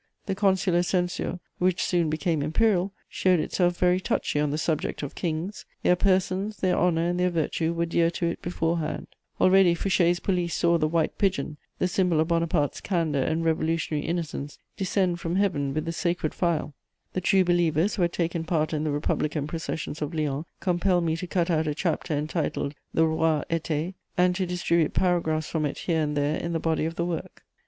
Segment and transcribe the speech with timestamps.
[0.25, 5.13] The consular censure, which soon became imperial, showed itself very touchy on the subject of
[5.13, 9.05] kings: their persons, their honour and their virtue were dear to it beforehand.
[9.39, 14.57] Already Fouché's police saw the white pigeon, the symbol of Bonaparte's candour and revolutionary innocence,
[14.75, 16.73] descend from Heaven with the sacred phial.
[17.13, 21.15] The true believers who had taken part in the Republican processions of Lyons compelled me
[21.17, 25.77] to cut out a chapter entitled the Rois athées, and to distribute paragraphs from it
[25.77, 27.43] here and there in the body of the work.